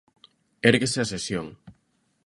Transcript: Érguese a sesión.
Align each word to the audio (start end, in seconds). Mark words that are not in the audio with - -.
Érguese 0.69 0.99
a 1.03 1.09
sesión. 1.13 1.47